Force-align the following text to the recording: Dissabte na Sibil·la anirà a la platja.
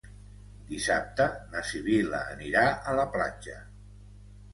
Dissabte 0.69 1.27
na 1.51 1.61
Sibil·la 1.71 2.21
anirà 2.37 2.63
a 2.71 2.95
la 3.01 3.05
platja. 3.17 3.59